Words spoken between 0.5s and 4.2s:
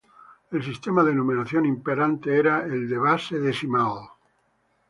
sistema de numeración imperante era el de base decimal.